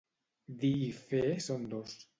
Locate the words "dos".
1.77-1.99